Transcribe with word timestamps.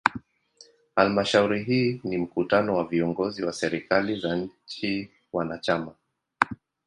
Halmashauri 0.95 1.63
hii 1.63 2.01
ni 2.03 2.17
mkutano 2.17 2.75
wa 2.75 2.83
viongozi 2.83 3.43
wa 3.45 3.53
serikali 3.53 4.19
za 4.19 4.35
nchi 4.35 5.11
wanachama. 5.33 5.95